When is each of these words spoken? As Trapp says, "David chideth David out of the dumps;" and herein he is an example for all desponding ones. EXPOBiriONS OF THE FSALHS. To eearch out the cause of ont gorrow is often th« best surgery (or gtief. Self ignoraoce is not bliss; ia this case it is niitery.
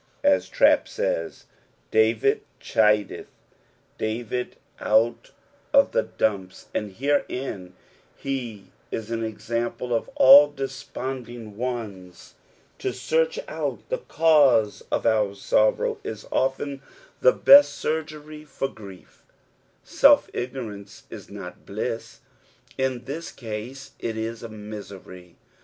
As 0.23 0.49
Trapp 0.49 0.87
says, 0.87 1.45
"David 1.91 2.41
chideth 2.59 3.27
David 3.99 4.55
out 4.79 5.29
of 5.73 5.91
the 5.91 6.01
dumps;" 6.01 6.69
and 6.73 6.91
herein 6.93 7.75
he 8.15 8.71
is 8.89 9.11
an 9.11 9.23
example 9.23 9.89
for 9.89 10.11
all 10.15 10.47
desponding 10.49 11.55
ones. 11.55 12.33
EXPOBiriONS 12.79 12.79
OF 12.79 12.79
THE 12.79 12.87
FSALHS. 12.93 13.33
To 13.35 13.41
eearch 13.41 13.45
out 13.47 13.89
the 13.89 13.97
cause 13.99 14.81
of 14.91 15.05
ont 15.05 15.35
gorrow 15.77 15.97
is 16.03 16.25
often 16.31 16.81
th« 17.21 17.35
best 17.45 17.73
surgery 17.75 18.41
(or 18.59 18.67
gtief. 18.69 19.19
Self 19.83 20.31
ignoraoce 20.33 21.03
is 21.11 21.29
not 21.29 21.63
bliss; 21.67 22.21
ia 22.79 22.97
this 22.97 23.31
case 23.31 23.91
it 23.99 24.17
is 24.17 24.41
niitery. 24.41 25.35